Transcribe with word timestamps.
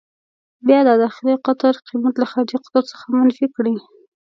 بیا 0.67 0.79
د 0.87 0.89
داخلي 1.03 1.33
قطر 1.45 1.73
قېمت 1.87 2.15
له 2.19 2.25
خارجي 2.31 2.57
قطر 2.63 2.83
څخه 2.91 3.03
منفي 3.19 3.47
کړئ. 3.55 3.75